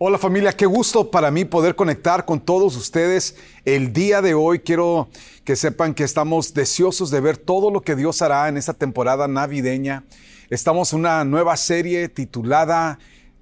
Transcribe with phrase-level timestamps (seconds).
[0.00, 3.34] Hola familia, qué gusto para mí poder conectar con todos ustedes
[3.64, 4.60] el día de hoy.
[4.60, 5.08] Quiero
[5.42, 9.26] que sepan que estamos deseosos de ver todo lo que Dios hará en esta temporada
[9.26, 10.04] navideña.
[10.50, 13.00] Estamos en una nueva serie titulada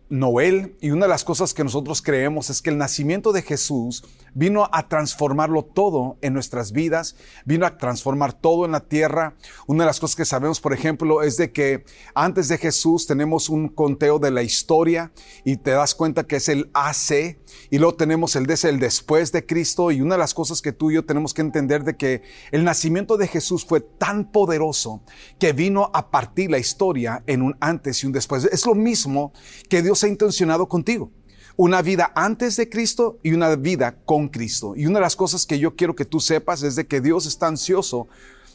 [0.08, 4.04] Noel y una de las cosas que nosotros creemos es que el nacimiento de Jesús
[4.34, 9.34] vino a transformarlo todo en nuestras vidas, vino a transformar todo en la tierra.
[9.66, 13.48] Una de las cosas que sabemos, por ejemplo, es de que antes de Jesús tenemos
[13.48, 15.12] un conteo de la historia
[15.44, 17.38] y te das cuenta que es el AC
[17.70, 20.90] y luego tenemos el el después de Cristo y una de las cosas que tú
[20.90, 25.02] y yo tenemos que entender de que el nacimiento de Jesús fue tan poderoso
[25.38, 28.44] que vino a partir la historia en un antes y un después.
[28.44, 29.32] Es lo mismo
[29.68, 31.10] que Dios ha intencionado contigo
[31.56, 34.74] una vida antes de Cristo y una vida con Cristo.
[34.76, 37.26] Y una de las cosas que yo quiero que tú sepas es de que Dios
[37.26, 38.08] está ansioso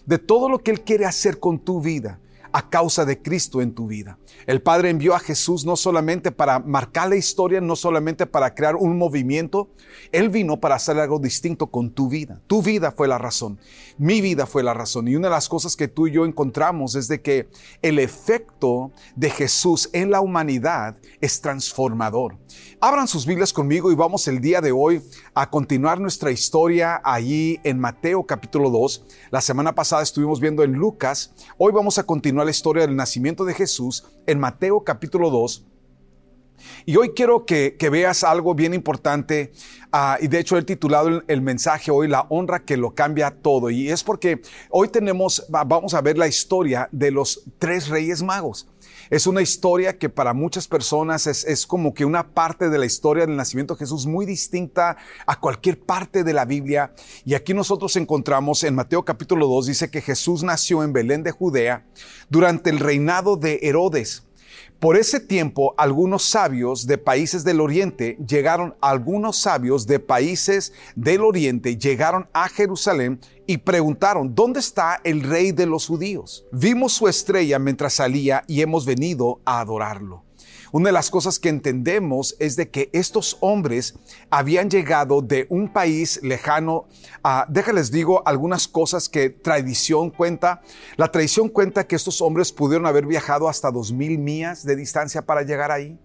[0.05, 2.19] de todo lo que Él quiere hacer con tu vida
[2.53, 4.17] a causa de Cristo en tu vida.
[4.45, 8.75] El Padre envió a Jesús no solamente para marcar la historia, no solamente para crear
[8.75, 9.69] un movimiento,
[10.11, 12.41] Él vino para hacer algo distinto con tu vida.
[12.47, 13.59] Tu vida fue la razón,
[13.97, 15.07] mi vida fue la razón.
[15.07, 17.49] Y una de las cosas que tú y yo encontramos es de que
[17.81, 22.37] el efecto de Jesús en la humanidad es transformador.
[22.79, 25.01] Abran sus Biblias conmigo y vamos el día de hoy
[25.33, 29.05] a continuar nuestra historia allí en Mateo capítulo 2.
[29.31, 31.33] La semana pasada estuvimos viendo en Lucas.
[31.57, 35.70] Hoy vamos a continuar la historia del nacimiento de Jesús en Mateo capítulo 2.
[36.85, 39.51] Y hoy quiero que, veas algo bien importante,
[39.91, 43.69] ah, y de hecho he titulado el, mensaje hoy La honra que lo cambia todo,
[43.69, 48.67] y es porque hoy tenemos, vamos a ver la historia de los tres reyes magos.
[49.09, 52.85] Es una historia que para muchas personas es, es, como que una parte de la
[52.85, 54.95] historia del nacimiento de Jesús muy distinta
[55.25, 56.93] a cualquier parte de la Biblia.
[57.25, 61.31] Y aquí nosotros encontramos en Mateo capítulo 2, dice que Jesús nació en Belén de
[61.31, 61.85] Judea
[62.29, 64.23] durante el reinado de Herodes.
[64.81, 71.21] Por ese tiempo, algunos sabios de países del oriente llegaron, algunos sabios de países del
[71.21, 76.47] oriente llegaron a Jerusalén y preguntaron, ¿dónde está el rey de los judíos?
[76.51, 80.23] Vimos su estrella mientras salía y hemos venido a adorarlo.
[80.73, 83.95] Una de las cosas que entendemos es de que estos hombres
[84.29, 86.87] habían llegado de un país lejano.
[87.23, 90.61] a déjales digo algunas cosas que tradición cuenta.
[90.95, 95.25] La tradición cuenta que estos hombres pudieron haber viajado hasta dos mil millas de distancia
[95.25, 95.99] para llegar ahí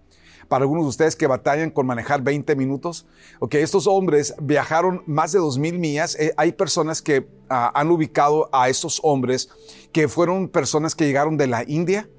[0.47, 3.05] para algunos de ustedes que batallan con manejar 20 minutos.
[3.39, 6.15] Ok, estos hombres viajaron más de 2.000 millas.
[6.15, 9.49] Eh, hay personas que ah, han ubicado a estos hombres
[9.91, 12.09] que fueron personas que llegaron de la India,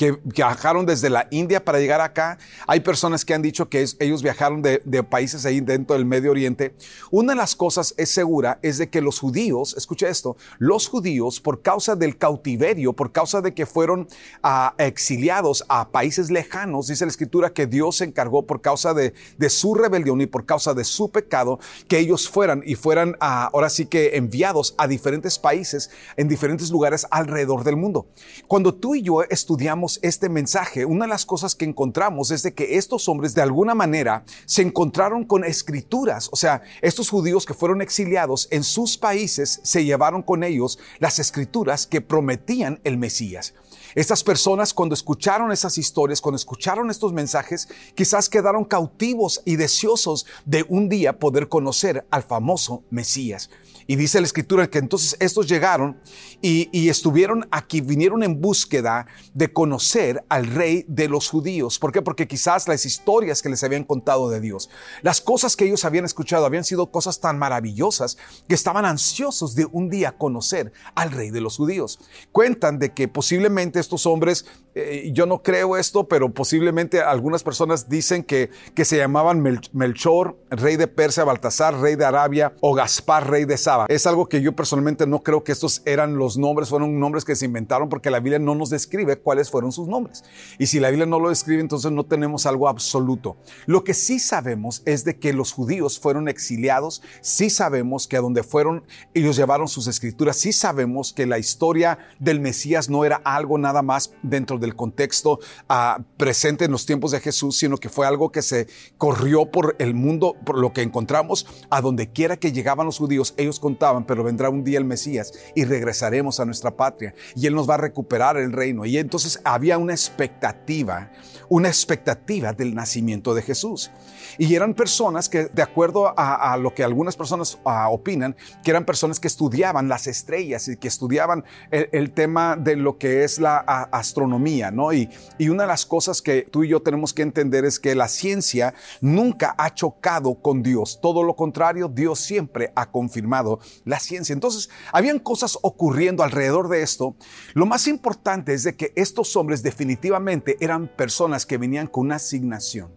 [0.00, 2.38] que viajaron desde la India para llegar acá.
[2.66, 6.74] Hay personas que han dicho que ellos viajaron de, países ahí dentro del Medio Oriente.
[7.10, 11.38] Una de las cosas es segura es de que los judíos, escucha esto, los judíos
[11.38, 14.08] por causa del cautiverio, por causa de que fueron
[14.42, 19.12] ah, exiliados a países lejanos, dice la escritura que Dios se encargó por causa de,
[19.50, 23.68] su rebelión y por causa de su pecado, que ellos fueran y fueran ah, ahora
[23.68, 28.06] sí que enviados a diferentes países, en diferentes lugares alrededor del mundo.
[28.46, 32.54] Cuando tú y yo estudiamos este mensaje, una de las cosas que encontramos es de
[32.54, 37.54] que estos hombres de alguna manera se encontraron con escrituras, o sea, estos judíos que
[37.54, 43.54] fueron exiliados en sus países se llevaron con ellos las escrituras que prometían el Mesías.
[43.94, 50.26] Estas personas cuando escucharon esas historias, cuando escucharon estos mensajes, quizás quedaron cautivos y deseosos
[50.44, 53.50] de un día poder conocer al famoso Mesías.
[53.90, 56.00] Y dice la escritura que entonces estos llegaron
[56.40, 61.80] y, estuvieron aquí, vinieron en búsqueda de conocer al rey de los judíos.
[61.80, 62.00] ¿Por qué?
[62.00, 64.70] Porque quizás las historias que les habían contado de Dios,
[65.02, 68.16] las cosas que ellos habían escuchado habían sido cosas tan maravillosas
[68.48, 71.98] que estaban ansiosos de un día conocer al rey de los judíos.
[72.30, 77.88] Cuentan de que posiblemente estos hombres, eh, yo no creo esto, pero posiblemente algunas personas
[77.88, 79.42] dicen que, que se llamaban
[79.72, 83.86] Melchor, rey de Persia, Baltasar, rey de Arabia o Gaspar, rey de Saba.
[83.88, 87.36] Es algo que yo personalmente no creo que estos eran los nombres, fueron nombres que
[87.36, 90.24] se inventaron porque la Biblia no nos describe cuáles fueron sus nombres.
[90.58, 93.36] Y si la Biblia no lo describe, entonces no tenemos algo absoluto.
[93.66, 98.20] Lo que sí sabemos es de que los judíos fueron exiliados, sí sabemos que a
[98.20, 98.84] donde fueron
[99.14, 103.69] ellos llevaron sus escrituras, sí sabemos que la historia del Mesías no era algo nada
[103.70, 105.38] nada más dentro del contexto
[105.68, 108.66] uh, presente en los tiempos de Jesús, sino que fue algo que se
[108.98, 113.34] corrió por el mundo, por lo que encontramos, a donde quiera que llegaban los judíos,
[113.36, 117.54] ellos contaban, pero vendrá un día el Mesías y regresaremos a nuestra patria y Él
[117.54, 118.84] nos va a recuperar el reino.
[118.84, 121.10] Y entonces había una expectativa,
[121.50, 123.90] una expectativa del nacimiento de Jesús.
[124.38, 128.84] Y eran personas que, de acuerdo a, lo que algunas personas uh, opinan, que eran
[128.84, 133.58] personas que estudiaban las estrellas y que estudiaban el, tema de lo que es la
[133.58, 134.92] astronomía, ¿no?
[134.92, 137.96] Y, y una de las cosas que tú y yo tenemos que entender es que
[137.96, 141.00] la ciencia nunca ha chocado con Dios.
[141.02, 144.32] Todo lo contrario, Dios siempre ha confirmado la ciencia.
[144.32, 147.16] Entonces, habían cosas ocurriendo alrededor de esto.
[147.54, 152.16] Lo más importante es de que estos hombres definitivamente eran personas que venían con una
[152.16, 152.94] asignación.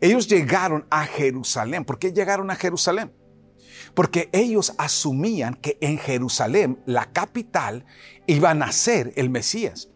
[0.00, 1.84] Ellos llegaron a Jerusalén.
[1.84, 3.12] ¿Por qué llegaron a Jerusalén?
[3.94, 7.86] Porque ellos asumían que en Jerusalén, la capital,
[8.26, 9.88] iba a nacer el Mesías.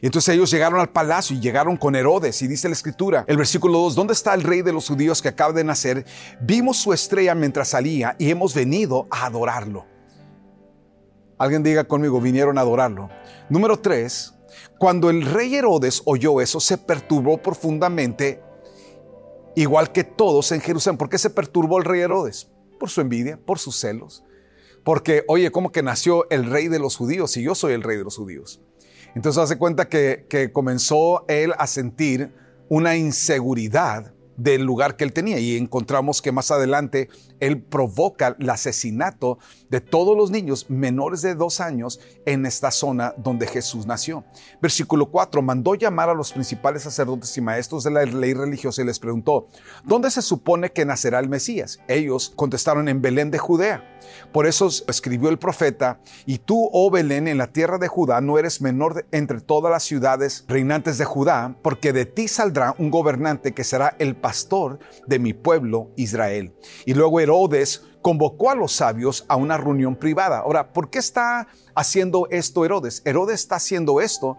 [0.00, 3.78] Entonces ellos llegaron al palacio y llegaron con Herodes y dice la escritura, el versículo
[3.78, 6.04] 2, ¿dónde está el rey de los judíos que acaba de nacer?
[6.40, 9.86] Vimos su estrella mientras salía y hemos venido a adorarlo.
[11.38, 13.10] Alguien diga conmigo, vinieron a adorarlo.
[13.48, 14.34] Número 3,
[14.82, 18.42] cuando el rey Herodes oyó eso, se perturbó profundamente
[19.54, 20.98] igual que todos en Jerusalén.
[20.98, 22.50] ¿Por qué se perturbó el rey Herodes?
[22.80, 24.24] Por su envidia, por sus celos.
[24.82, 27.96] Porque, oye, ¿cómo que nació el rey de los judíos y yo soy el rey
[27.96, 28.60] de los judíos?
[29.14, 32.34] Entonces hace cuenta que, que comenzó él a sentir
[32.68, 34.12] una inseguridad
[34.42, 35.38] del lugar que él tenía.
[35.38, 37.08] Y encontramos que más adelante
[37.40, 39.38] él provoca el asesinato
[39.70, 44.24] de todos los niños menores de dos años en esta zona donde Jesús nació.
[44.60, 48.84] Versículo 4, mandó llamar a los principales sacerdotes y maestros de la ley religiosa y
[48.84, 49.48] les preguntó,
[49.84, 51.80] ¿dónde se supone que nacerá el Mesías?
[51.88, 53.88] Ellos contestaron en Belén de Judea.
[54.32, 58.38] Por eso escribió el profeta, y tú, oh Belén, en la tierra de Judá, no
[58.38, 63.52] eres menor entre todas las ciudades reinantes de Judá, porque de ti saldrá un gobernante
[63.52, 64.31] que será el pastor
[65.06, 66.54] de mi pueblo Israel.
[66.84, 70.38] Y luego Herodes convocó a los sabios a una reunión privada.
[70.38, 73.02] Ahora, ¿por qué está haciendo esto Herodes?
[73.04, 74.36] Herodes está haciendo esto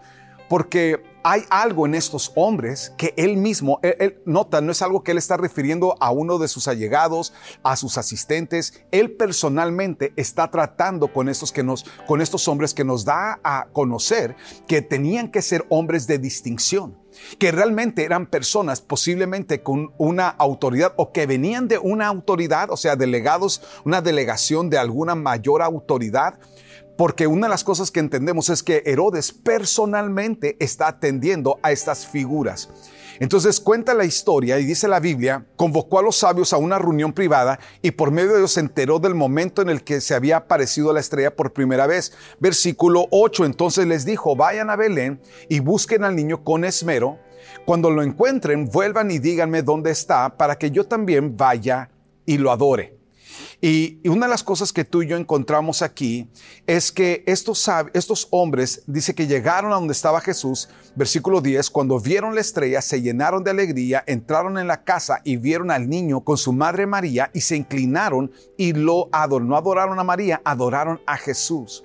[0.48, 5.12] porque hay algo en estos hombres que él mismo, él, nota, no es algo que
[5.12, 7.32] él está refiriendo a uno de sus allegados,
[7.62, 8.84] a sus asistentes.
[8.90, 13.68] Él personalmente está tratando con estos, que nos, con estos hombres que nos da a
[13.72, 14.36] conocer
[14.68, 17.02] que tenían que ser hombres de distinción
[17.38, 22.76] que realmente eran personas posiblemente con una autoridad o que venían de una autoridad, o
[22.76, 26.38] sea, delegados, una delegación de alguna mayor autoridad,
[26.96, 32.06] porque una de las cosas que entendemos es que Herodes personalmente está atendiendo a estas
[32.06, 32.68] figuras.
[33.20, 37.12] Entonces cuenta la historia y dice la Biblia, convocó a los sabios a una reunión
[37.12, 40.38] privada y por medio de ellos se enteró del momento en el que se había
[40.38, 42.12] aparecido la estrella por primera vez.
[42.40, 47.18] Versículo 8, entonces les dijo, vayan a Belén y busquen al niño con esmero.
[47.64, 51.90] Cuando lo encuentren, vuelvan y díganme dónde está para que yo también vaya
[52.26, 52.93] y lo adore.
[53.66, 56.28] Y, una de las cosas que tú y yo encontramos aquí
[56.66, 61.98] es que estos, estos hombres, dice que llegaron a donde estaba Jesús, versículo 10, cuando
[61.98, 66.20] vieron la estrella, se llenaron de alegría, entraron en la casa y vieron al niño
[66.20, 69.48] con su madre María y se inclinaron y lo adoraron.
[69.48, 71.84] No adoraron a María, adoraron a Jesús.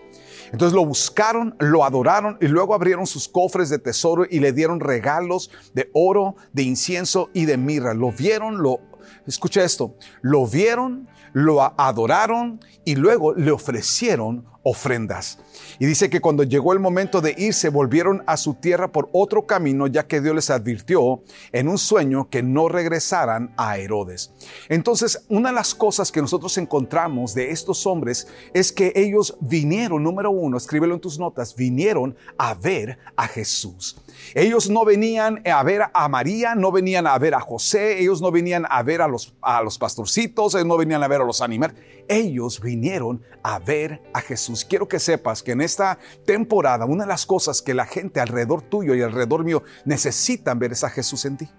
[0.52, 4.82] Entonces lo buscaron, lo adoraron y luego abrieron sus cofres de tesoro y le dieron
[4.82, 7.94] regalos de oro, de incienso y de mirra.
[7.94, 8.82] Lo vieron, lo,
[9.26, 15.40] escucha esto, lo vieron, lo adoraron y luego le ofrecieron ofrendas.
[15.80, 19.46] Y dice que cuando llegó el momento de irse, volvieron a su tierra por otro
[19.46, 24.34] camino, ya que Dios les advirtió en un sueño que no regresaran a Herodes.
[24.68, 30.04] Entonces, una de las cosas que nosotros encontramos de estos hombres es que ellos vinieron,
[30.04, 34.02] número uno, escríbelo en tus notas, vinieron a ver a Jesús.
[34.36, 38.32] Ellos no venían a ver a María, no venían a ver a José, ellos no
[38.32, 41.42] venían a ver a los, a los pastorcitos, ellos no venían a ver a los
[41.42, 41.76] animales,
[42.08, 44.66] ellos vinieron a ver a Jesús.
[44.66, 48.62] Quiero que sepas que en esta temporada una de las cosas que la gente alrededor
[48.62, 51.50] tuyo y alrededor mío necesitan ver es a Jesús en ti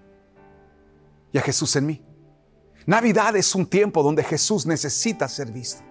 [1.32, 2.02] y a Jesús en mí.
[2.86, 5.89] Navidad es un tiempo donde Jesús necesita ser visto.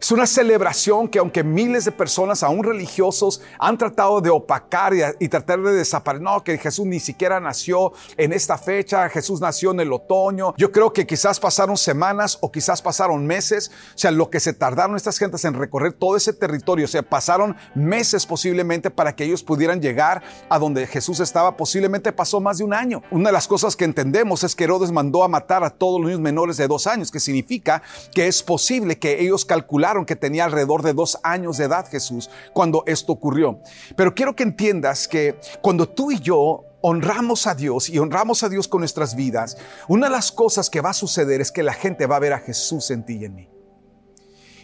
[0.00, 5.28] Es una celebración que aunque miles de personas, aún religiosos, han tratado de opacar y,
[5.28, 9.80] tratar de desaparecer, no, que Jesús ni siquiera nació en esta fecha, Jesús nació en
[9.80, 10.54] el otoño.
[10.56, 14.54] Yo creo que quizás pasaron semanas o quizás pasaron meses, o sea, lo que se
[14.54, 19.24] tardaron estas gentes en recorrer todo ese territorio, o sea, pasaron meses posiblemente para que
[19.24, 23.02] ellos pudieran llegar a donde Jesús estaba, posiblemente pasó más de un año.
[23.10, 26.08] Una de las cosas que entendemos es que Herodes mandó a matar a todos los
[26.08, 27.82] niños menores de dos años, que significa
[28.14, 32.30] que es posible que ellos calcularan que tenía alrededor de dos años de edad Jesús
[32.52, 33.60] cuando esto ocurrió.
[33.96, 38.48] Pero quiero que entiendas que cuando tú y yo honramos a Dios y honramos a
[38.48, 39.56] Dios con nuestras vidas,
[39.88, 42.32] una de las cosas que va a suceder es que la gente va a ver
[42.32, 43.48] a Jesús en ti y en mí.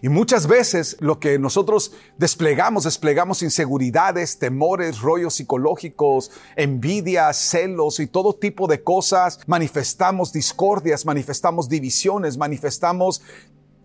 [0.02, 8.06] Y muchas veces lo que nosotros desplegamos, desplegamos inseguridades, temores, rollos psicológicos, envidias, celos y
[8.06, 9.40] todo tipo de cosas.
[9.46, 13.22] Manifestamos discordias, manifestamos divisiones, manifestamos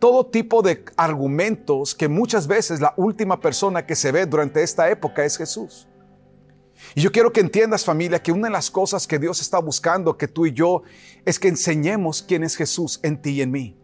[0.02, 4.90] todo tipo de argumentos que muchas veces la última persona que se ve durante esta
[4.90, 5.88] época es Jesús.
[6.96, 10.18] Y yo quiero que entiendas familia que una de las cosas que Dios está buscando
[10.18, 10.82] que tú y yo
[11.24, 13.78] es que enseñemos quién es Jesús en ti y en mí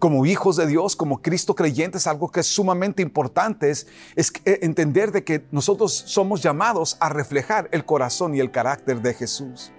[0.00, 3.86] como hijos de Dios, como Cristo creyentes, algo que es sumamente importante es,
[4.16, 9.12] eh, entender de que nosotros somos llamados a reflejar el corazón y el carácter de
[9.12, 9.72] Jesús.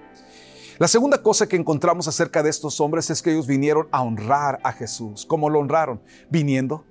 [0.77, 4.59] La segunda cosa que encontramos acerca de estos hombres es que ellos vinieron a honrar
[4.63, 5.25] a Jesús.
[5.25, 6.01] ¿Cómo lo honraron?
[6.29, 6.85] Viniendo.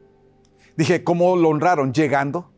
[0.77, 1.93] Dije, ¿cómo lo honraron?
[1.93, 2.51] Llegando.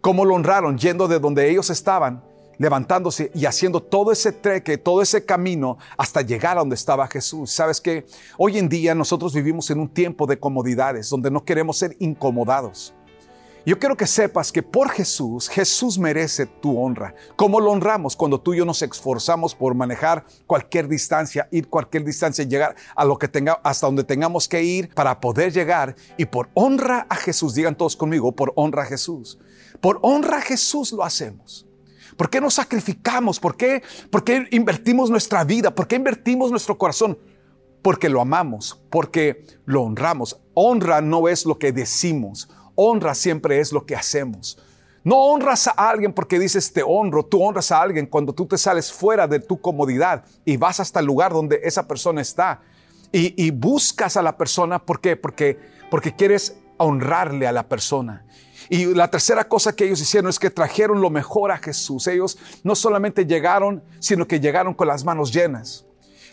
[0.00, 0.78] ¿Cómo lo honraron?
[0.78, 2.22] Yendo de donde ellos estaban
[2.60, 7.50] levantándose y haciendo todo ese treque, todo ese camino hasta llegar a donde estaba Jesús.
[7.50, 8.04] Sabes que
[8.36, 12.92] hoy en día nosotros vivimos en un tiempo de comodidades donde no queremos ser incomodados.
[13.66, 17.14] Yo quiero que sepas que por Jesús, Jesús merece tu honra.
[17.36, 18.16] ¿Cómo lo honramos?
[18.16, 23.04] Cuando tú y yo nos esforzamos por manejar cualquier distancia, ir cualquier distancia, llegar a
[23.04, 25.94] lo que tenga, hasta donde tengamos que ir para poder llegar.
[26.16, 29.38] Y por honra a Jesús, digan todos conmigo, por honra a Jesús.
[29.82, 31.66] Por honra a Jesús lo hacemos.
[32.16, 33.38] ¿Por qué nos sacrificamos?
[33.38, 35.74] ¿Por qué, ¿Por qué invertimos nuestra vida?
[35.74, 37.18] ¿Por qué invertimos nuestro corazón?
[37.82, 40.40] Porque lo amamos, porque lo honramos.
[40.54, 44.58] Honra no es lo que decimos, honra siempre es lo que hacemos.
[45.02, 48.58] No honras a alguien porque dices te honro, tú honras a alguien cuando tú te
[48.58, 52.60] sales fuera de tu comodidad y vas hasta el lugar donde esa persona está
[53.12, 54.78] y, buscas a la persona.
[54.78, 55.16] ¿Por qué?
[55.16, 55.58] Porque,
[55.90, 58.24] porque quieres honrarle a la persona.
[58.68, 62.06] Y la tercera cosa que ellos hicieron es que trajeron lo mejor a Jesús.
[62.06, 65.86] Ellos no solamente llegaron, sino que llegaron con las manos llenas.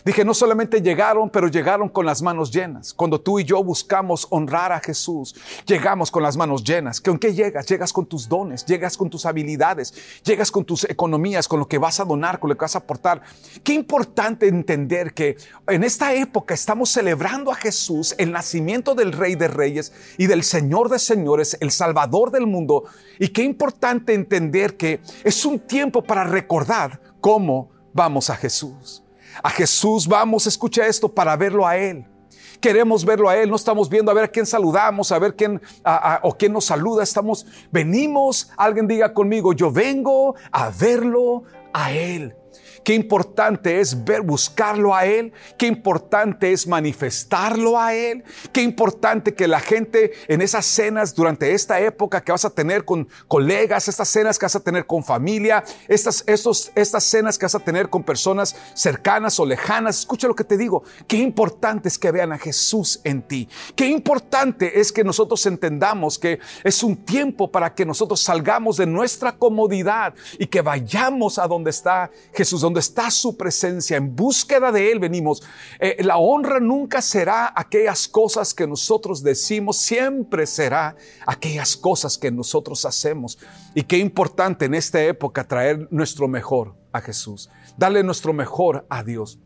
[0.08, 2.94] Dije, no solamente llegaron, pero llegaron con las manos llenas.
[2.94, 5.34] Cuando tú y yo buscamos honrar a Jesús,
[5.66, 6.98] llegamos con las manos llenas.
[6.98, 7.66] ¿Con qué llegas?
[7.66, 9.92] Llegas con tus dones, llegas con tus habilidades,
[10.24, 12.78] llegas con tus economías, con lo que vas a donar, con lo que vas a
[12.78, 13.20] aportar.
[13.62, 15.36] Qué importante entender que
[15.66, 20.42] en esta época estamos celebrando a Jesús, el nacimiento del Rey de Reyes y del
[20.42, 22.84] Señor de Señores, el Salvador del mundo.
[23.18, 29.02] Y qué importante entender que es un tiempo para recordar cómo vamos a Jesús.
[29.42, 32.06] A Jesús vamos, escucha esto, para verlo a Él.
[32.60, 35.60] Queremos verlo a Él, no estamos viendo a ver a quién saludamos, a ver quién
[36.22, 37.02] o quién nos saluda.
[37.02, 42.34] Estamos, venimos, alguien diga conmigo, yo vengo a verlo a Él.
[42.84, 45.32] Qué importante es ver, buscarlo a Él.
[45.56, 48.24] Qué importante es manifestarlo a Él.
[48.52, 52.84] Qué importante que la gente en esas cenas durante esta época que vas a tener
[52.84, 57.46] con colegas, estas cenas que vas a tener con familia, estas, estos, estas cenas que
[57.46, 60.00] vas a tener con personas cercanas o lejanas.
[60.00, 60.82] Escucha lo que te digo.
[61.06, 63.48] Qué importante es que vean a Jesús en ti.
[63.76, 68.86] Qué importante es que nosotros entendamos que es un tiempo para que nosotros salgamos de
[68.86, 74.70] nuestra comodidad y que vayamos a donde está Jesús donde está su presencia, en búsqueda
[74.70, 75.42] de Él venimos.
[75.80, 80.94] Eh, la honra nunca será aquellas cosas que nosotros decimos, siempre será
[81.26, 83.38] aquellas cosas que nosotros hacemos.
[83.74, 87.48] Y qué importante en esta época traer nuestro mejor a Jesús,
[87.78, 89.38] darle nuestro mejor a Dios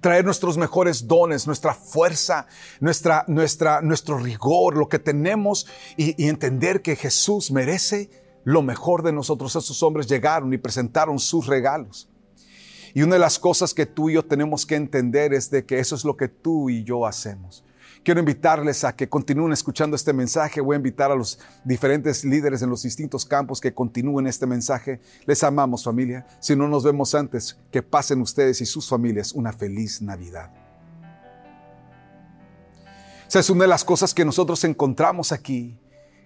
[0.00, 2.48] traer nuestros mejores dones, nuestra fuerza,
[2.80, 8.10] nuestra, nuestra, nuestro rigor, lo que tenemos y, y entender que Jesús merece
[8.42, 9.54] lo mejor de nosotros.
[9.54, 12.08] Esos hombres llegaron y presentaron sus regalos.
[12.98, 15.78] Y una de las cosas que tú y yo tenemos que entender es de que
[15.78, 17.64] eso es lo que tú y yo hacemos.
[18.02, 20.60] Quiero invitarles a que continúen escuchando este mensaje.
[20.60, 25.00] Voy a invitar a los diferentes líderes en los distintos campos que continúen este mensaje.
[25.26, 26.26] Les amamos familia.
[26.40, 30.50] Si no nos vemos antes, que pasen ustedes y sus familias una feliz Navidad.
[33.28, 35.78] Esa es una de las cosas que nosotros encontramos aquí.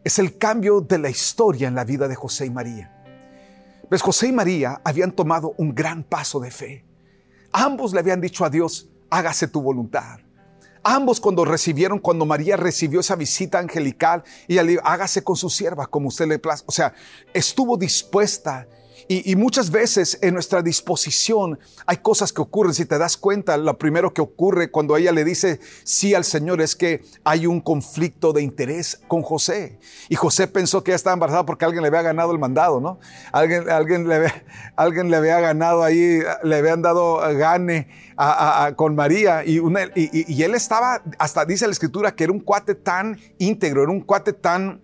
[0.05, 3.02] Es el cambio de la historia en la vida de José y María.
[3.93, 6.83] Pues José y María habían tomado un gran paso de fe.
[7.53, 10.21] Ambos le habían dicho a Dios, hágase tu voluntad.
[10.83, 16.09] Ambos cuando recibieron, cuando María recibió esa visita angelical y hágase con su sierva como
[16.09, 16.65] usted le place.
[16.67, 16.95] O sea,
[17.35, 18.67] estuvo dispuesta
[19.15, 22.73] Y, muchas veces en nuestra disposición hay cosas que ocurren.
[22.73, 26.63] Si te das cuenta, lo primero que ocurre cuando ella le dice sí al Señor
[26.63, 29.79] es que hay un conflicto de interés con José.
[30.09, 33.01] Y José pensó que ella estaba embarazada porque alguien le había ganado el mandado, ¿no?
[33.33, 37.89] Alguien, alguien, le, había ganado ahí, le habían dado gane
[38.77, 39.45] con María.
[39.45, 39.59] Y,
[39.95, 43.93] y, y él estaba, hasta dice la escritura, que era un cuate tan íntegro, era
[43.93, 44.81] un cuate tan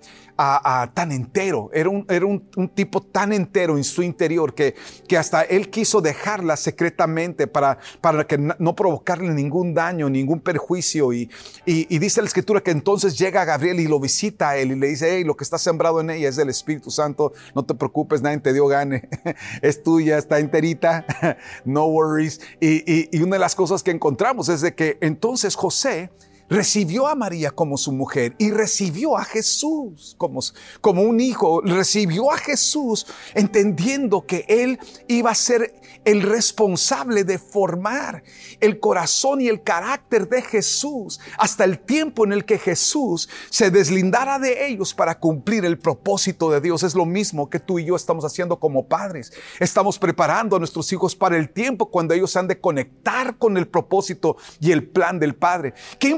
[0.94, 2.40] tan entero, era, un, era un,
[2.72, 4.76] tipo tan entero en su interior que,
[5.08, 11.12] que hasta él quiso dejarla secretamente para, para que no provocarle ningún daño, ningún perjuicio.
[11.12, 11.28] Y,
[11.66, 14.86] y, dice la escritura que entonces llega Gabriel y lo visita a él y le
[14.86, 18.22] dice, hey, lo que está sembrado en ella es del Espíritu Santo, no te preocupes,
[18.22, 19.08] nadie te dio gane,
[19.62, 21.04] es tuya, está enterita,
[21.64, 22.40] no worries.
[22.60, 26.10] Y, y una de las cosas que encontramos es de que entonces José,
[26.48, 30.40] recibió a María como su mujer y recibió a Jesús como,
[30.80, 34.78] como un hijo, recibió a Jesús entendiendo que él
[35.08, 35.74] iba a ser
[36.04, 38.22] el responsable de formar
[38.60, 43.70] el corazón y el carácter de Jesús hasta el tiempo en el que Jesús se
[43.70, 46.82] deslindara de ellos para cumplir el propósito de Dios.
[46.82, 49.32] Es lo mismo que tú y yo estamos haciendo como padres.
[49.60, 53.68] Estamos preparando a nuestros hijos para el tiempo cuando ellos han de conectar con el
[53.68, 55.74] propósito y el plan del Padre.
[55.98, 56.08] Qué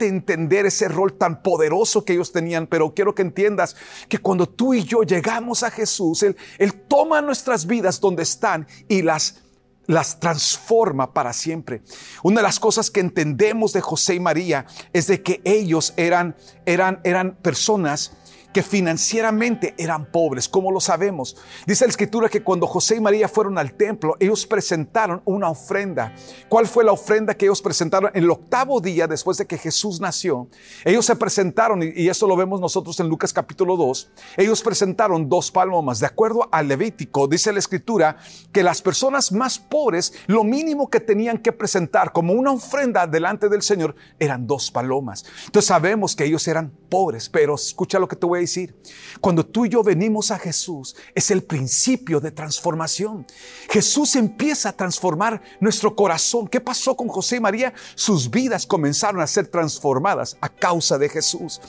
[0.00, 3.76] entender ese rol tan poderoso que ellos tenían, pero quiero que entiendas
[4.08, 8.66] que cuando tú y yo llegamos a Jesús, Él, Él toma nuestras vidas donde están
[8.88, 9.42] y las
[9.88, 11.80] las transforma para siempre.
[12.24, 16.34] Una de las cosas que entendemos de José y María es de que ellos eran,
[16.64, 18.12] eran, eran personas
[18.56, 20.48] que financieramente eran pobres.
[20.48, 21.36] ¿Cómo lo sabemos?
[21.66, 26.14] Dice la escritura que cuando José y María fueron al templo, ellos presentaron una ofrenda.
[26.48, 28.10] ¿Cuál fue la ofrenda que ellos presentaron?
[28.14, 30.48] En el octavo día después de que Jesús nació,
[30.86, 35.50] ellos se presentaron, y eso lo vemos nosotros en Lucas capítulo 2, ellos presentaron dos
[35.50, 36.00] palomas.
[36.00, 38.16] De acuerdo al Levítico, dice la escritura
[38.52, 43.50] que las personas más pobres, lo mínimo que tenían que presentar como una ofrenda delante
[43.50, 45.26] del Señor eran dos palomas.
[45.44, 48.74] Entonces sabemos que ellos eran pobres, pero escucha lo que te voy a decir.
[49.20, 53.26] Cuando tú y yo venimos a Jesús, es el principio de transformación.
[53.68, 56.48] Jesús empieza a transformar nuestro corazón.
[56.48, 57.74] ¿Qué pasó con José y María?
[57.94, 61.60] Sus vidas comenzaron a ser transformadas a causa de Jesús.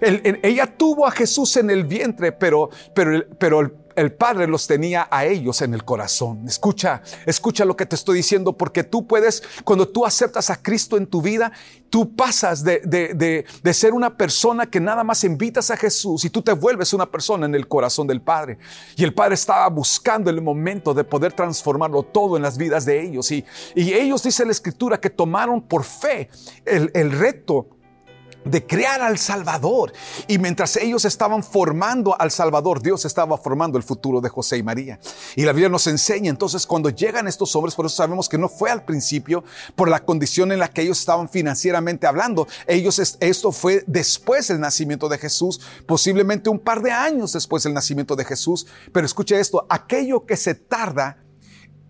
[0.00, 5.08] ella tuvo a Jesús en el vientre, pero, pero, pero el el Padre los tenía
[5.10, 6.46] a ellos en el corazón.
[6.46, 10.96] Escucha, escucha lo que te estoy diciendo, porque tú puedes, cuando tú aceptas a Cristo
[10.96, 11.50] en tu vida,
[11.90, 16.42] tú pasas de, de, ser una persona que nada más invitas a Jesús y tú
[16.42, 18.58] te vuelves una persona en el corazón del Padre.
[18.96, 23.02] Y el Padre estaba buscando el momento de poder transformarlo todo en las vidas de
[23.02, 23.30] ellos.
[23.30, 26.28] Y, y ellos, dice la Escritura, que tomaron por fe
[26.64, 27.75] el, el reto
[28.46, 29.92] de crear al Salvador.
[30.26, 34.62] Y mientras ellos estaban formando al Salvador, Dios estaba formando el futuro de José y
[34.62, 34.98] María.
[35.34, 38.48] Y la Biblia nos enseña entonces cuando llegan estos hombres, por eso sabemos que no
[38.48, 42.46] fue al principio por la condición en la que ellos estaban financieramente hablando.
[42.66, 47.74] Ellos, esto fue después del nacimiento de Jesús, posiblemente un par de años después del
[47.74, 48.66] nacimiento de Jesús.
[48.92, 51.18] Pero escuche esto, aquello que se tarda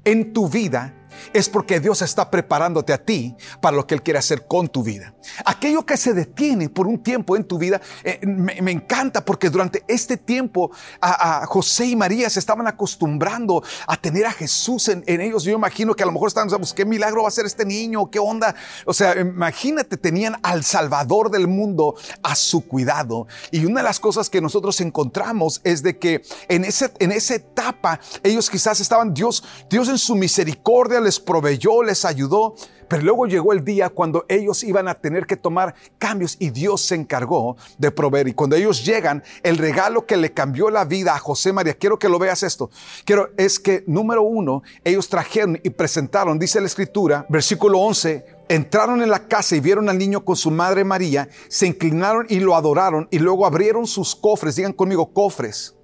[0.04, 4.18] en tu vida es porque Dios está preparándote a ti para lo que Él quiere
[4.18, 5.14] hacer con tu vida.
[5.44, 9.84] Aquello que se detiene por un tiempo en tu vida, eh, me, encanta porque durante
[9.88, 15.44] este tiempo a, José y María se estaban acostumbrando a tener a Jesús en, ellos.
[15.44, 18.10] Yo imagino que a lo mejor estaban, pues, ¿qué milagro va a ser este niño?
[18.10, 18.54] ¿Qué onda?
[18.84, 23.26] O sea, imagínate, tenían al Salvador del mundo a su cuidado.
[23.50, 27.34] Y una de las cosas que nosotros encontramos es de que en, ese, en esa
[27.34, 32.56] etapa ellos quizás estaban, Dios, Dios en su misericordia, les proveyó, les ayudó,
[32.88, 36.82] pero luego llegó el día cuando ellos iban a tener que tomar cambios y Dios
[36.82, 38.28] se encargó de proveer.
[38.28, 41.98] Y cuando ellos llegan, el regalo que le cambió la vida a José María, quiero
[41.98, 42.70] que lo veas esto,
[43.04, 49.00] quiero es que número uno, ellos trajeron y presentaron, dice la escritura, versículo 11, entraron
[49.00, 52.56] en la casa y vieron al niño con su madre María, se inclinaron y lo
[52.56, 55.76] adoraron y luego abrieron sus cofres, digan conmigo cofres.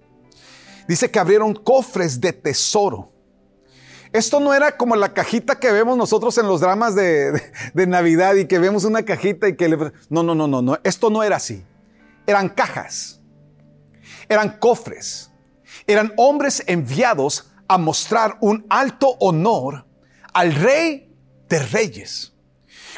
[0.89, 3.12] Dice que abrieron cofres de tesoro.
[4.13, 7.41] Esto no era como la cajita que vemos nosotros en los dramas de,
[7.75, 9.77] Navidad y que vemos una cajita y que le...
[10.11, 10.79] No, no, no, no, no.
[10.85, 11.65] Esto no era así.
[12.27, 13.21] Eran cajas.
[14.29, 15.31] Eran cofres.
[15.87, 19.87] Eran hombres enviados a mostrar un alto honor
[20.35, 21.11] al rey
[21.49, 22.35] de reyes.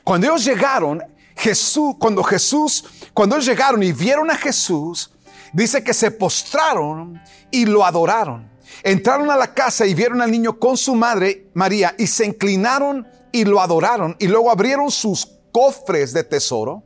[0.02, 1.02] Cuando ellos llegaron,
[1.36, 5.12] Jesús, cuando Jesús, cuando ellos llegaron y vieron a Jesús,
[5.52, 7.20] dice que se postraron
[7.52, 8.53] y lo adoraron.
[8.86, 13.08] Entraron a la casa y vieron al niño con su madre María y se inclinaron
[13.32, 16.82] y lo adoraron y luego abrieron sus cofres de tesoro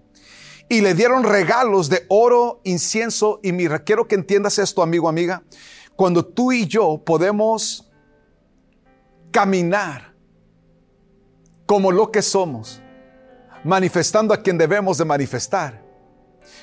[0.68, 3.80] y le dieron regalos de oro, incienso y mirra.
[3.80, 5.42] Quiero que entiendas esto, amigo, amiga.
[5.96, 7.90] cuando tú y yo podemos
[9.32, 10.14] caminar
[11.66, 12.80] como lo que somos,
[13.64, 15.82] manifestando a quien debemos de manifestar,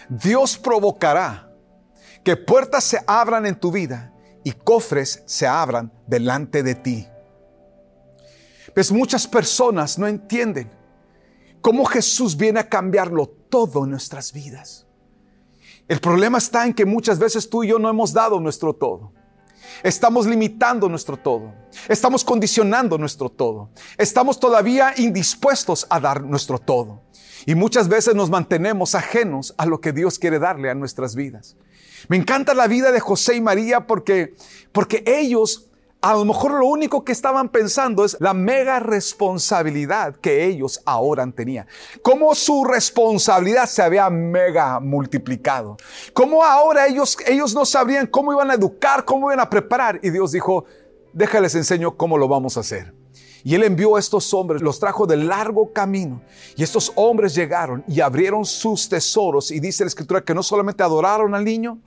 [0.08, 1.52] Dios provocará
[2.24, 4.14] que puertas se abran en tu vida
[4.46, 7.08] y cofres se abran delante de ti.
[8.76, 10.70] Pues muchas personas no entienden
[11.62, 14.86] cómo Jesús viene a cambiarlo todo en nuestras vidas.
[15.88, 19.14] El problema está en que muchas veces tú y yo no hemos dado nuestro todo.
[19.82, 21.52] Estamos limitando nuestro todo.
[21.90, 23.72] Estamos condicionando nuestro todo.
[23.98, 27.02] Estamos todavía indispuestos a dar nuestro todo.
[27.48, 31.58] Y muchas veces nos mantenemos ajenos a lo que Dios quiere darle a nuestras vidas.
[32.08, 34.34] Me encanta la vida de José y María porque,
[34.72, 35.70] porque ellos
[36.06, 41.26] a lo mejor lo único que estaban pensando es la mega responsabilidad que ellos ahora
[41.32, 41.66] tenían.
[42.04, 45.78] Cómo su responsabilidad se había mega multiplicado.
[46.14, 50.00] Cómo ahora ellos, ellos no sabrían cómo iban a educar, cómo iban a preparar.
[50.04, 50.66] Y Dios dijo,
[51.12, 52.94] déjales enseño cómo lo vamos a hacer.
[53.46, 56.22] Y él envió a estos hombres, los trajo de largo camino.
[56.58, 59.52] Y estos hombres llegaron y abrieron sus tesoros.
[59.52, 61.80] Y dice la escritura que no solamente adoraron al niño,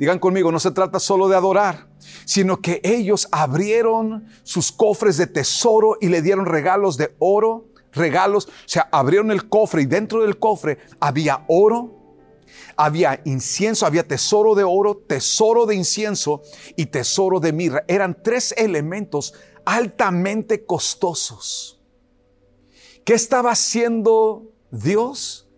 [0.00, 1.86] Digan conmigo, no se trata solo de adorar,
[2.24, 8.46] sino que ellos abrieron sus cofres de tesoro y le dieron regalos de oro, regalos,
[8.46, 12.00] o sea, abrieron el cofre y dentro del cofre había oro,
[12.78, 16.40] había incienso, había tesoro de oro, tesoro de incienso
[16.76, 17.84] y tesoro de mirra.
[17.86, 21.80] Eran tres elementos altamente costosos.
[23.04, 25.48] ¿Qué estaba haciendo Dios?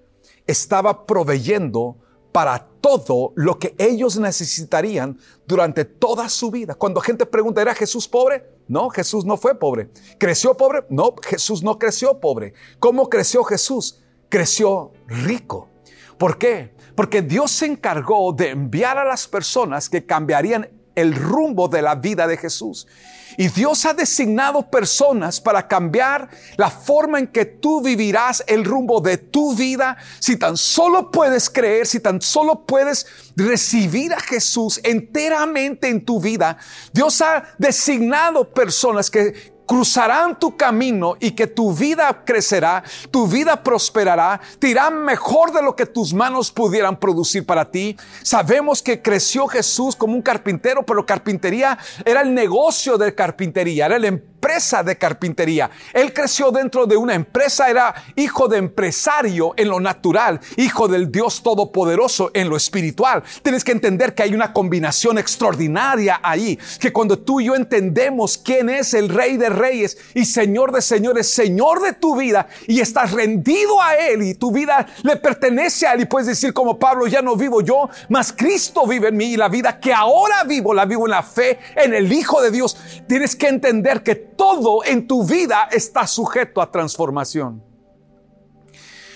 [0.47, 1.97] Estaba proveyendo
[2.33, 6.75] para todo lo que ellos necesitarían durante toda su vida.
[6.75, 8.45] Cuando gente pregunta, ¿era Jesús pobre?
[8.69, 9.91] No, Jesús no fue pobre.
[10.19, 10.85] ¿Creció pobre?
[10.89, 12.55] No, Jesús no creció pobre.
[12.79, 14.03] ¿Cómo creció Jesús?
[14.29, 15.69] Creció rico.
[16.19, 16.75] ¿Por qué?
[16.95, 21.95] Porque Dios se encargó de enviar a las personas que cambiarían el rumbo de la
[21.95, 22.87] vida de Jesús.
[23.37, 29.01] Y Dios ha designado personas para cambiar la forma en que tú vivirás el rumbo
[29.01, 29.97] de tu vida.
[30.19, 36.21] Si tan solo puedes creer, si tan solo puedes recibir a Jesús enteramente en tu
[36.21, 36.59] vida,
[36.93, 43.63] Dios ha designado personas que cruzarán tu camino y que tu vida crecerá, tu vida
[43.63, 47.97] prosperará, te irán mejor de lo que tus manos pudieran producir para ti.
[48.23, 53.97] Sabemos que creció Jesús como un carpintero, pero carpintería era el negocio de carpintería, era
[53.97, 54.05] el
[54.43, 55.71] empresa de carpintería.
[55.93, 61.13] Él creció dentro de una empresa, era hijo de empresario en lo natural, hijo del
[61.13, 63.23] Dios Todopoderoso en lo espiritual.
[63.45, 68.37] Tienes que entender que hay una combinación extraordinaria ahí, que cuando tú y yo entendemos
[68.37, 72.81] quién es el Rey de Reyes y Señor de Señores, Señor de tu vida, y
[72.81, 76.81] estás rendido a Él y tu vida le pertenece a Él y puedes decir como
[76.81, 80.43] Pablo, ya no vivo yo, mas Cristo vive en mí y la vida que ahora
[80.43, 82.77] vivo, la vivo en la fe en el Hijo de Dios.
[83.07, 87.63] Tienes que entender que todo en tu vida está sujeto a transformación.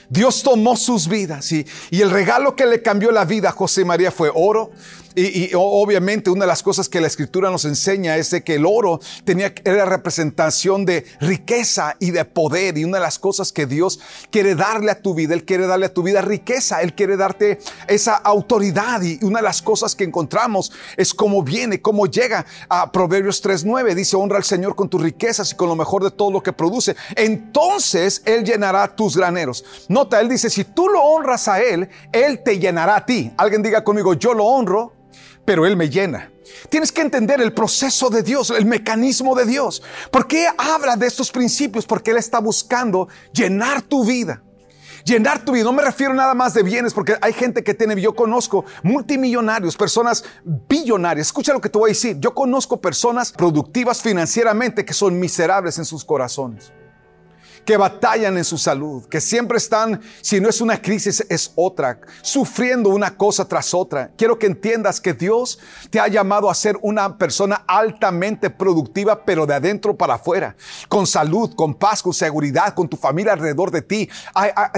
[0.08, 4.10] Dios tomó sus vidas y, el regalo que le cambió la vida a José María
[4.10, 4.70] fue oro,
[5.18, 8.66] y, obviamente una de las cosas que la escritura nos enseña es de que el
[8.66, 12.76] oro tenía, era representación de riqueza y de poder.
[12.76, 13.98] Y una de las cosas que Dios
[14.30, 17.58] quiere darle a tu vida, Él quiere darle a tu vida riqueza, Él quiere darte
[17.88, 19.00] esa autoridad.
[19.00, 23.94] Y una de las cosas que encontramos es cómo viene, cómo llega a Proverbios 3.9.
[23.94, 26.52] Dice, honra al Señor con tus riquezas y con lo mejor de todo lo que
[26.52, 26.94] produce.
[27.14, 29.64] Entonces Él llenará tus graneros.
[29.88, 33.32] Nota, Él dice, si tú lo honras a Él, Él te llenará a ti.
[33.38, 34.92] Alguien diga conmigo, yo lo honro
[35.46, 36.30] pero Él me llena.
[36.68, 39.82] Tienes que entender el proceso de Dios, el mecanismo de Dios.
[40.10, 41.86] ¿Por qué habla de estos principios?
[41.86, 44.42] Porque Él está buscando llenar tu vida.
[45.04, 45.64] Llenar tu vida.
[45.64, 49.76] No me refiero nada más de bienes, porque hay gente que tiene, yo conozco multimillonarios,
[49.76, 51.28] personas billonarias.
[51.28, 52.18] Escucha lo que te voy a decir.
[52.18, 56.72] Yo conozco personas productivas financieramente que son miserables en sus corazones
[57.66, 62.00] que batallan en su salud, que siempre están, si no es una crisis, es otra,
[62.22, 64.12] sufriendo una cosa tras otra.
[64.16, 65.58] Quiero que entiendas que Dios
[65.90, 70.56] te ha llamado a ser una persona altamente productiva, pero de adentro para afuera,
[70.88, 74.08] con salud, con paz, con seguridad, con tu familia alrededor de ti.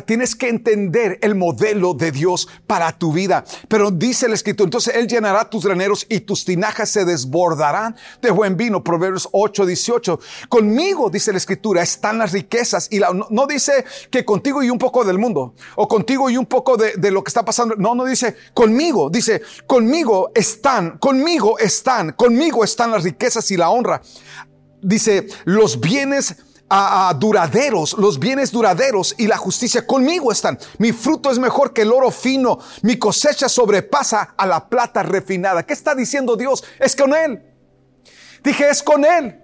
[0.07, 3.45] tienes que entender el modelo de Dios para tu vida.
[3.69, 8.31] Pero dice el escrito, entonces Él llenará tus graneros y tus tinajas se desbordarán de
[8.31, 8.83] buen vino.
[8.83, 10.21] Proverbios 8, 18.
[10.49, 15.05] Conmigo, dice la escritura, están las riquezas y no, dice que contigo y un poco
[15.05, 17.75] del mundo o contigo y un poco de, de lo que está pasando.
[17.77, 23.71] No, no dice conmigo, dice conmigo están, conmigo están, conmigo están las riquezas y la
[23.71, 24.01] honra.
[24.81, 26.37] Dice los bienes
[26.69, 30.59] a, duraderos, los bienes duraderos y la justicia conmigo están.
[30.79, 35.65] Mi fruto es mejor que el oro fino, mi cosecha sobrepasa a la plata refinada.
[35.65, 36.65] ¿Qué está diciendo Dios?
[36.79, 37.43] Es con Él.
[38.45, 39.43] Dije, es con Él.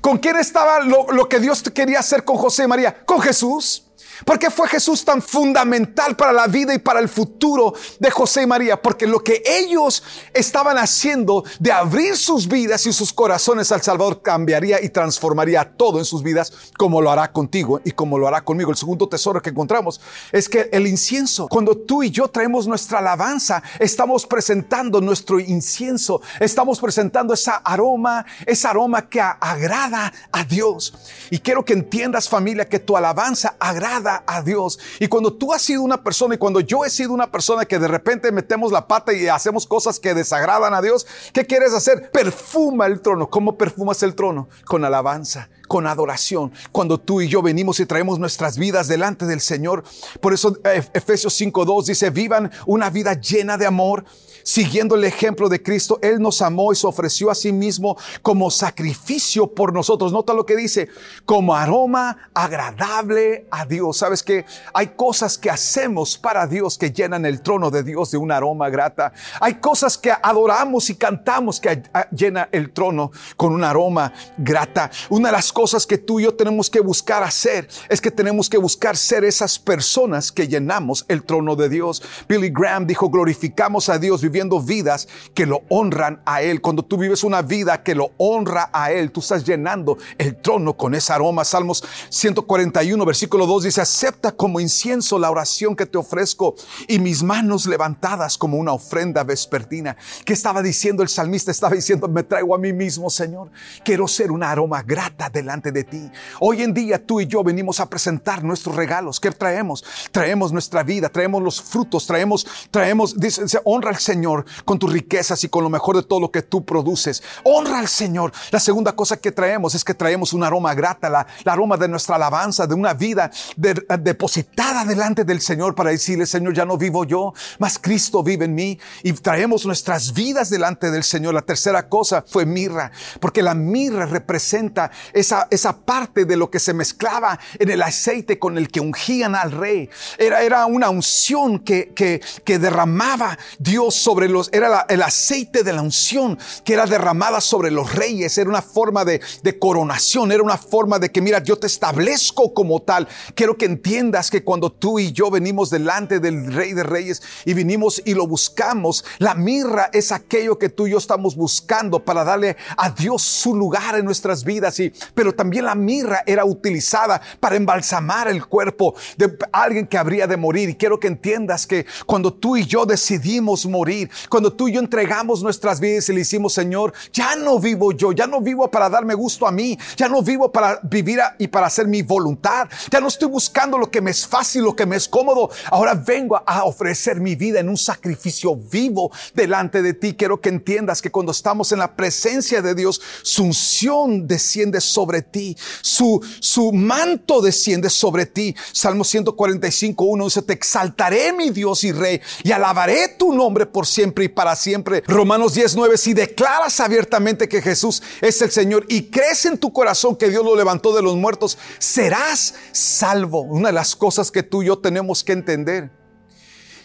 [0.00, 3.04] ¿Con quién estaba lo, que Dios quería hacer con José y María?
[3.04, 3.89] Con Jesús.
[4.24, 8.42] ¿Por qué fue Jesús tan fundamental para la vida y para el futuro de José
[8.42, 8.80] y María?
[8.80, 10.02] Porque lo que ellos
[10.34, 15.98] estaban haciendo de abrir sus vidas y sus corazones al Salvador cambiaría y transformaría todo
[15.98, 18.70] en sus vidas como lo hará contigo y como lo hará conmigo.
[18.70, 20.00] El segundo tesoro que encontramos
[20.32, 26.20] es que el incienso, cuando tú y yo traemos nuestra alabanza, estamos presentando nuestro incienso,
[26.38, 30.94] estamos presentando esa aroma, esa aroma que agrada a Dios.
[31.30, 34.78] Y quiero que entiendas familia que tu alabanza agrada a Dios.
[34.98, 37.78] Y cuando tú has sido una persona y cuando yo he sido una persona que
[37.78, 42.10] de repente metemos la pata y hacemos cosas que desagradan a Dios, ¿qué quieres hacer?
[42.10, 43.28] Perfuma el trono.
[43.30, 44.48] ¿Cómo perfumas el trono?
[44.64, 49.40] Con alabanza con adoración, cuando tú y yo venimos y traemos nuestras vidas delante del
[49.40, 49.84] Señor.
[50.20, 54.04] Por eso eh, Efesios 5.2 dice, vivan una vida llena de amor,
[54.42, 55.98] siguiendo el ejemplo de Cristo.
[56.02, 60.12] Él nos amó y se ofreció a sí mismo como sacrificio por nosotros.
[60.12, 60.88] Nota lo que dice,
[61.24, 63.98] como aroma agradable a Dios.
[63.98, 68.18] Sabes que hay cosas que hacemos para Dios que llenan el trono de Dios de
[68.18, 69.12] un aroma grata.
[69.40, 74.90] Hay cosas que adoramos y cantamos que llena el trono con un aroma grata.
[75.08, 78.48] Una de las cosas que tú y yo tenemos que buscar hacer es que tenemos
[78.48, 82.02] que buscar ser esas personas que llenamos el trono de Dios.
[82.28, 86.62] Billy Graham dijo, glorificamos a Dios viviendo vidas que lo honran a Él.
[86.62, 90.76] Cuando tú vives una vida que lo honra a Él, tú estás llenando el trono
[90.76, 91.44] con ese aroma.
[91.44, 96.54] Salmos 141, versículo 2 dice, acepta como incienso la oración que te ofrezco
[96.88, 99.96] y mis manos levantadas como una ofrenda vespertina.
[100.24, 101.50] ¿Qué estaba diciendo el salmista?
[101.50, 103.50] Estaba diciendo, me traigo a mí mismo, Señor.
[103.84, 105.40] Quiero ser un aroma grata de
[105.72, 106.10] de ti.
[106.38, 109.18] Hoy en día tú y yo venimos a presentar nuestros regalos.
[109.18, 109.84] ¿Qué traemos?
[110.12, 114.19] Traemos nuestra vida, traemos los frutos, traemos, traemos, dice, honra al Señor
[114.64, 117.22] con tus riquezas y con lo mejor de todo lo que tú produces.
[117.44, 118.32] Honra al Señor.
[118.50, 122.16] La segunda cosa que traemos es que traemos un aroma grata, la, aroma de nuestra
[122.16, 127.32] alabanza, de una vida depositada delante del Señor para decirle, Señor, ya no vivo yo,
[127.58, 128.78] mas Cristo vive en mí.
[129.02, 131.34] Y traemos nuestras vidas delante del Señor.
[131.34, 136.58] La tercera cosa fue mirra, porque la mirra representa esa esa, parte de lo que
[136.58, 139.88] se mezclaba en el aceite con el que ungían al rey.
[140.18, 145.72] Era, era una unción que, que, que derramaba Dios sobre los, era el aceite de
[145.72, 148.36] la unción que era derramada sobre los reyes.
[148.38, 152.52] Era una forma de, de coronación, era una forma de que, mira, yo te establezco
[152.52, 153.06] como tal.
[153.36, 157.54] Quiero que entiendas que cuando tú y yo venimos delante del rey de reyes y
[157.54, 162.24] vinimos y lo buscamos, la mirra es aquello que tú y yo estamos buscando para
[162.24, 164.80] darle a Dios su lugar en nuestras vidas.
[164.80, 170.26] Y, pero también la mirra era utilizada para embalsamar el cuerpo de alguien que habría
[170.26, 170.68] de morir.
[170.68, 174.80] Y quiero que entiendas que cuando tú y yo decidimos morir, cuando tú y yo
[174.80, 178.88] entregamos nuestras vidas y le hicimos, Señor, ya no vivo yo, ya no vivo para
[178.88, 183.00] darme gusto a mí, ya no vivo para vivir y para hacer mi voluntad, ya
[183.00, 185.50] no estoy buscando lo que me es fácil, lo que me es cómodo.
[185.70, 190.14] Ahora vengo a ofrecer mi vida en un sacrificio vivo delante de ti.
[190.14, 195.22] Quiero que entiendas que cuando estamos en la presencia de Dios, su unción desciende sobre
[195.22, 198.54] ti, su, su manto desciende sobre ti.
[198.72, 203.86] Salmo 145, 1 dice, te exaltaré mi Dios y Rey y alabaré tu nombre por
[203.90, 205.02] siempre y para siempre.
[205.06, 209.72] Romanos 10, 9, si declaras abiertamente que Jesús es el Señor y crees en tu
[209.72, 213.42] corazón que Dios lo levantó de los muertos, serás salvo.
[213.42, 215.90] Una de las cosas que tú y yo tenemos que entender,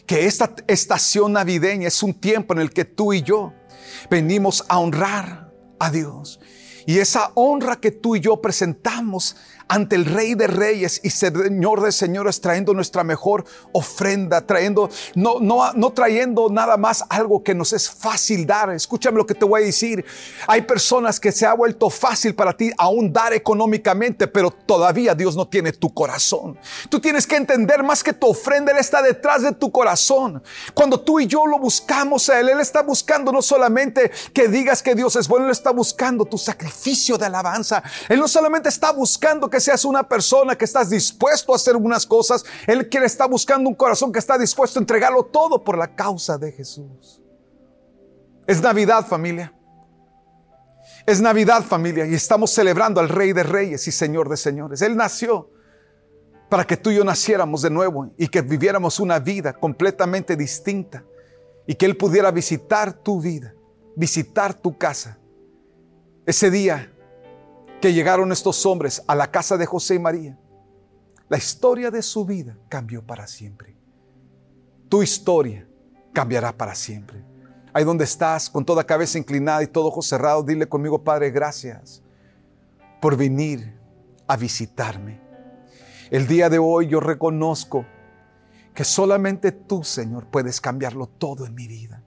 [0.06, 3.54] que esta estación navideña es un tiempo en el que tú y yo
[4.10, 6.40] venimos a honrar a Dios.
[6.86, 9.36] Y esa honra que tú y yo presentamos
[9.68, 15.40] ante el Rey de Reyes y Señor de Señores, trayendo nuestra mejor ofrenda, trayendo, no,
[15.40, 18.70] no, no trayendo nada más algo que nos es fácil dar.
[18.72, 20.06] Escúchame lo que te voy a decir.
[20.48, 25.36] Hay personas que se ha vuelto fácil para ti aún dar económicamente, pero todavía Dios
[25.36, 26.58] no tiene tu corazón.
[26.90, 30.44] Tú tienes que entender más que tu ofrenda, Él está detrás de tu corazón.
[30.74, 34.84] Cuando tú y yo lo buscamos a Él, Él está buscando no solamente que digas
[34.84, 37.84] que Dios es bueno, Él está buscando tu sacrificio de alabanza.
[38.10, 41.76] Él no solamente está buscando que que seas una persona que estás dispuesto a hacer
[41.76, 42.44] algunas cosas.
[42.68, 46.38] Él quiere está buscando un corazón que está dispuesto a entregarlo todo por la causa
[46.38, 47.22] de Jesús.
[48.46, 49.54] Es Navidad, familia.
[51.06, 54.82] Es Navidad, familia, y estamos celebrando al Rey de Reyes y Señor de Señores.
[54.82, 55.50] Él nació
[56.50, 61.06] para que tú y yo naciéramos de nuevo y que viviéramos una vida completamente distinta
[61.66, 63.56] y que Él pudiera visitar tu vida,
[63.96, 65.18] visitar tu casa.
[66.26, 66.92] Ese día
[67.86, 70.36] que llegaron estos hombres a la casa de José y María,
[71.30, 73.78] la historia de su vida cambió para siempre.
[74.90, 75.68] Tu historia
[76.12, 77.24] cambiará para siempre.
[77.74, 82.02] Ahí donde estás, con toda cabeza inclinada y todo ojo cerrado, dile conmigo, Padre, gracias
[83.00, 83.80] por venir
[84.26, 85.22] a visitarme.
[86.10, 87.86] El día de hoy yo reconozco
[88.74, 92.02] que solamente tú, Señor, puedes cambiarlo todo en mi vida.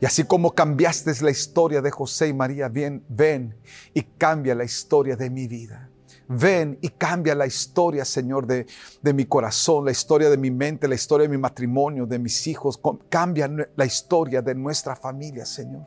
[0.00, 3.56] Y así como cambiaste la historia de José y María, bien, ven
[3.92, 5.90] y cambia la historia de mi vida.
[6.26, 8.66] Ven y cambia la historia, Señor, de,
[9.02, 12.46] de, mi corazón, la historia de mi mente, la historia de mi matrimonio, de mis
[12.46, 12.80] hijos.
[13.10, 15.86] Cambia la historia de nuestra familia, Señor.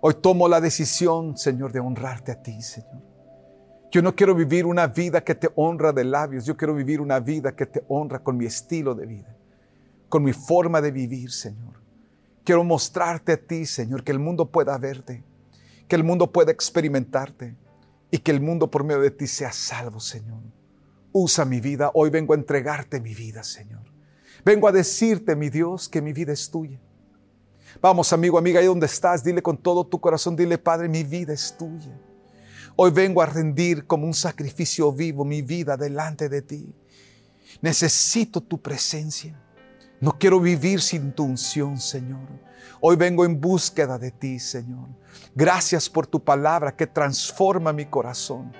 [0.00, 3.02] Hoy tomo la decisión, Señor, de honrarte a ti, Señor.
[3.90, 7.20] Yo no quiero vivir una vida que te honra de labios, yo quiero vivir una
[7.20, 9.36] vida que te honra con mi estilo de vida,
[10.08, 11.83] con mi forma de vivir, Señor.
[12.44, 15.24] Quiero mostrarte a ti, Señor, que el mundo pueda verte,
[15.88, 17.56] que el mundo pueda experimentarte
[18.10, 20.42] y que el mundo por medio de ti sea salvo, Señor.
[21.10, 23.82] Usa mi vida, hoy vengo a entregarte mi vida, Señor.
[24.44, 26.78] Vengo a decirte, mi Dios, que mi vida es tuya.
[27.80, 31.32] Vamos, amigo, amiga, ahí donde estás, dile con todo tu corazón, dile, Padre, mi vida
[31.32, 31.98] es tuya.
[32.76, 36.74] Hoy vengo a rendir como un sacrificio vivo mi vida delante de ti.
[37.62, 39.40] Necesito tu presencia.
[40.04, 42.28] No quiero vivir sin tu unción, Señor.
[42.82, 44.90] Hoy vengo en búsqueda de ti, Señor.
[45.34, 48.52] Gracias por tu palabra que transforma mi corazón.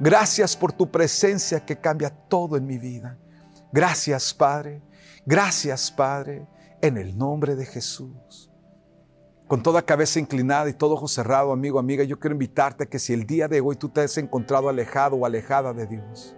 [0.00, 3.16] Gracias por tu presencia que cambia todo en mi vida.
[3.70, 4.82] Gracias, Padre.
[5.24, 6.48] Gracias, Padre,
[6.82, 8.50] en el nombre de Jesús
[9.46, 12.98] con toda cabeza inclinada y todo ojo cerrado, amigo, amiga, yo quiero invitarte a que
[12.98, 16.36] si el día de hoy tú te has encontrado alejado o alejada de Dios,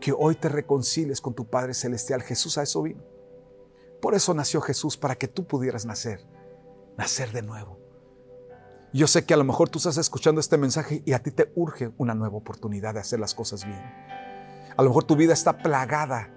[0.00, 2.22] que hoy te reconcilies con tu Padre Celestial.
[2.22, 3.13] Jesús a eso vino.
[4.04, 6.20] Por eso nació Jesús, para que tú pudieras nacer,
[6.98, 7.80] nacer de nuevo.
[8.92, 11.50] Yo sé que a lo mejor tú estás escuchando este mensaje y a ti te
[11.54, 13.80] urge una nueva oportunidad de hacer las cosas bien.
[14.76, 16.28] A lo mejor tu vida está plagada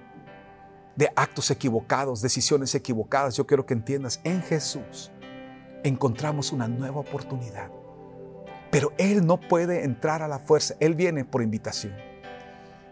[0.96, 3.36] de actos equivocados, decisiones equivocadas.
[3.36, 5.12] Yo quiero que entiendas, en Jesús
[5.84, 7.70] encontramos una nueva oportunidad.
[8.72, 11.94] Pero Él no puede entrar a la fuerza, Él viene por invitación.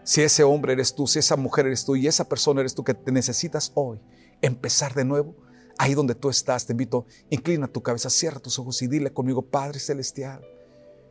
[0.02, 2.84] Si ese hombre eres tú, si esa mujer eres tú y esa persona eres tú
[2.84, 4.02] que te necesitas hoy
[4.42, 5.36] empezar de nuevo,
[5.78, 9.42] ahí donde tú estás, te invito, inclina tu cabeza, cierra tus ojos y dile conmigo,
[9.42, 10.44] Padre Celestial,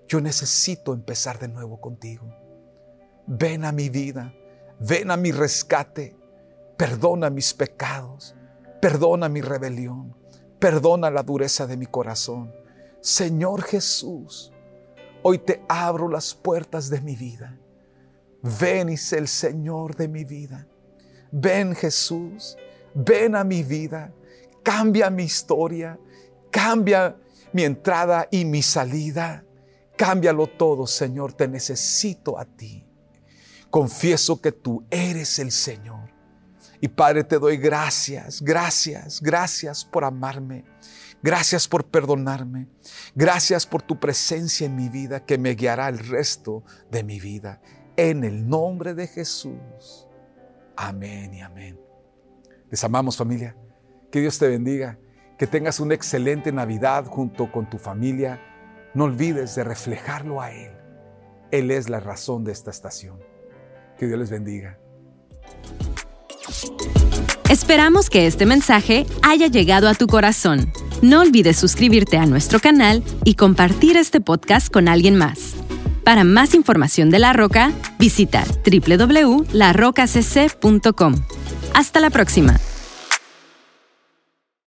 [0.08, 2.26] yo necesito empezar de nuevo contigo.
[3.28, 4.34] Ven a mi vida,
[4.80, 6.16] ven a mi rescate,
[6.78, 8.36] perdona mis pecados,
[8.80, 10.16] perdona mi rebelión
[10.60, 12.52] Perdona la dureza de mi corazón.
[13.02, 14.52] Señor Jesús,
[15.22, 17.60] hoy te abro las puertas de mi vida.
[18.42, 20.68] Ven y sé el Señor de mi vida.
[21.32, 22.58] Ven Jesús,
[22.96, 24.12] ven a mi vida.
[24.64, 26.00] Cambia mi historia.
[26.50, 27.16] Cambia
[27.54, 29.46] mi entrada y mi salida.
[29.96, 31.34] Cámbialo todo, Señor.
[31.34, 32.88] Te necesito a ti.
[33.70, 36.16] Confieso que tú eres el Señor
[36.82, 40.66] y Padre, te doy gracias, gracias, gracias por amarme.
[41.24, 42.68] Gracias por perdonarme.
[43.16, 47.60] Gracias por tu presencia en mi vida que me guiará el resto de mi vida.
[47.98, 50.08] En el nombre de Jesús.
[50.76, 51.85] Amén y amén.
[52.76, 53.56] Les amamos familia.
[54.12, 55.00] Que Dios te bendiga.
[55.38, 58.42] Que tengas una excelente Navidad junto con tu familia.
[58.94, 60.74] No olvides de reflejarlo a Él.
[61.52, 63.18] Él es la razón de esta estación.
[63.98, 64.78] Que Dios les bendiga.
[67.50, 70.74] Esperamos que este mensaje haya llegado a tu corazón.
[71.02, 75.56] No olvides suscribirte a nuestro canal y compartir este podcast con alguien más.
[76.04, 81.16] Para más información de La Roca, visita www.larocacc.com.
[81.76, 82.56] Hasta la próxima.